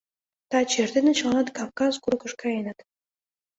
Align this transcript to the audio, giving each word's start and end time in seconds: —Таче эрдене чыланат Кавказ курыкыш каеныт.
—Таче 0.49 0.77
эрдене 0.83 1.11
чыланат 1.17 1.49
Кавказ 1.57 1.93
курыкыш 2.03 2.33
каеныт. 2.41 2.77